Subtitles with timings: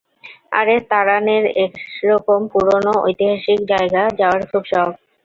[0.59, 4.89] আরে, তারান এর এরকম পুরানো ঐতিহাসিক জায়গা যাওয়ার খুব শখ।